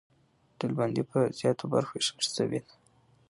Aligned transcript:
ډلبندي 0.59 1.03
پر 1.09 1.23
زیاتو 1.39 1.63
برخو 1.73 1.93
وېشل 1.95 2.19
سوې 2.37 2.59
ده. 2.65 2.73